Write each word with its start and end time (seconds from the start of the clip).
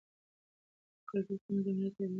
کلتور 1.09 1.37
زموږ 1.45 1.61
د 1.65 1.67
ملت 1.79 1.97
هویت 1.97 1.99
دی. 1.99 2.07